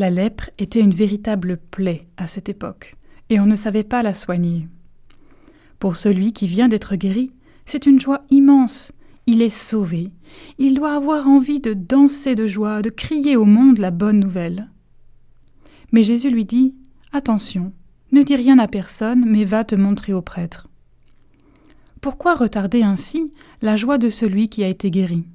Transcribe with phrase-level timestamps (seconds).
[0.00, 2.96] La lèpre était une véritable plaie à cette époque,
[3.28, 4.66] et on ne savait pas la soigner.
[5.78, 7.28] Pour celui qui vient d'être guéri,
[7.66, 8.92] c'est une joie immense.
[9.26, 10.10] Il est sauvé.
[10.56, 14.70] Il doit avoir envie de danser de joie, de crier au monde la bonne nouvelle.
[15.92, 16.74] Mais Jésus lui dit
[17.12, 17.74] Attention,
[18.10, 20.68] ne dis rien à personne, mais va te montrer au prêtre.
[22.00, 25.26] Pourquoi retarder ainsi la joie de celui qui a été guéri?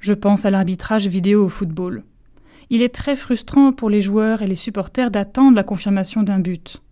[0.00, 2.02] Je pense à l'arbitrage vidéo au football.
[2.70, 6.82] Il est très frustrant pour les joueurs et les supporters d'attendre la confirmation d'un but.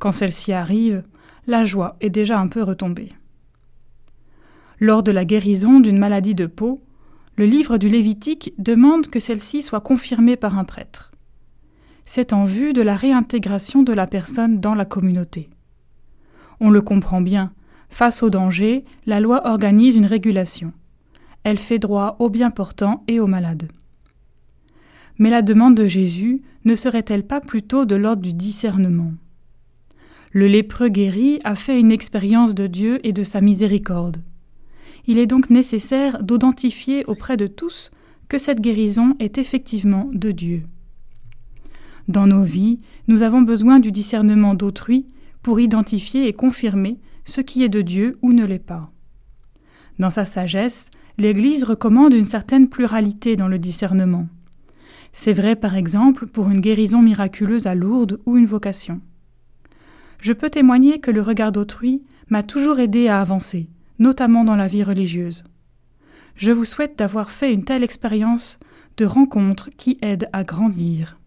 [0.00, 1.04] Quand celle-ci arrive,
[1.46, 3.10] la joie est déjà un peu retombée.
[4.80, 6.82] Lors de la guérison d'une maladie de peau,
[7.36, 11.12] le livre du Lévitique demande que celle-ci soit confirmée par un prêtre.
[12.04, 15.48] C'est en vue de la réintégration de la personne dans la communauté.
[16.60, 17.52] On le comprend bien,
[17.92, 20.72] Face au danger, la loi organise une régulation.
[21.44, 23.68] Elle fait droit aux bien portants et aux malades.
[25.22, 29.12] Mais la demande de Jésus ne serait-elle pas plutôt de l'ordre du discernement?
[30.32, 34.20] Le lépreux guéri a fait une expérience de Dieu et de sa miséricorde.
[35.06, 37.92] Il est donc nécessaire d'identifier auprès de tous
[38.26, 40.64] que cette guérison est effectivement de Dieu.
[42.08, 45.06] Dans nos vies, nous avons besoin du discernement d'autrui
[45.40, 48.90] pour identifier et confirmer ce qui est de Dieu ou ne l'est pas.
[50.00, 54.26] Dans sa sagesse, l'Église recommande une certaine pluralité dans le discernement.
[55.12, 59.00] C'est vrai par exemple pour une guérison miraculeuse à Lourdes ou une vocation.
[60.20, 64.66] Je peux témoigner que le regard d'autrui m'a toujours aidé à avancer, notamment dans la
[64.66, 65.44] vie religieuse.
[66.36, 68.58] Je vous souhaite d'avoir fait une telle expérience
[68.96, 71.18] de rencontre qui aide à grandir.